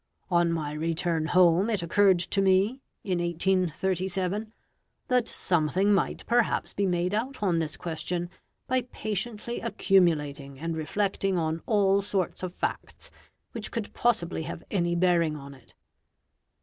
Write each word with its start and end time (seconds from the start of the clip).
On 0.31 0.51
my 0.51 0.71
return 0.73 1.27
home, 1.27 1.69
it 1.69 1.83
occurred 1.83 2.17
to 2.17 2.41
me, 2.41 2.81
in 3.03 3.19
1837, 3.19 4.51
that 5.09 5.27
something 5.27 5.93
might 5.93 6.25
perhaps 6.25 6.73
be 6.73 6.87
made 6.87 7.13
out 7.13 7.43
on 7.43 7.59
this 7.59 7.77
question 7.77 8.31
by 8.65 8.81
patiently 8.81 9.61
accumulating 9.61 10.57
and 10.59 10.75
reflecting 10.75 11.37
on 11.37 11.61
all 11.67 12.01
sorts 12.01 12.41
of 12.41 12.51
facts 12.51 13.11
which 13.51 13.69
could 13.69 13.93
possibly 13.93 14.41
have 14.41 14.63
any 14.71 14.95
bearing 14.95 15.35
on 15.35 15.53
it. 15.53 15.75